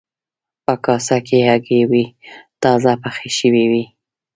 [0.65, 2.03] په کاسه کې هګۍ وې
[2.63, 3.83] تازه پخې شوې وې.